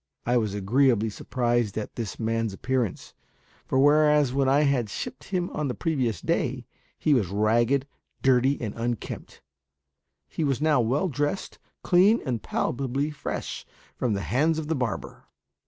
[0.25, 3.13] I was agreeably surprised at this man's appearance;
[3.67, 6.65] for whereas when I had shipped him on the previous day,
[6.97, 7.85] he was ragged,
[8.23, 9.41] dirty, and unkempt,
[10.27, 13.63] he was now well dressed, clean, and palpably fresh
[13.95, 15.25] from the hands of the barber.